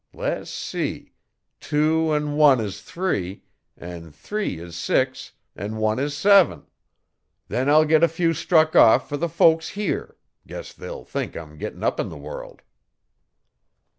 [0.13, 1.13] Le's see
[1.59, 3.43] tew an' one is three
[3.77, 6.65] an' three is six an' one is seven.
[7.47, 10.17] Then I'll git a few struck off fer the folks here
[10.47, 12.63] guess they'll thank I'm gittin' up 'n the world.'